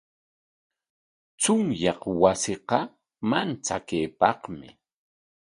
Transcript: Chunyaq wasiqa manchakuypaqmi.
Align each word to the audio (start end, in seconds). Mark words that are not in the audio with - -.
Chunyaq 1.41 2.01
wasiqa 2.21 2.79
manchakuypaqmi. 3.29 4.67